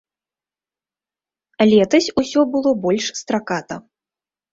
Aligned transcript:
Летась 1.71 2.07
усё 2.21 2.41
было 2.55 2.73
больш 2.87 3.05
страката. 3.21 3.75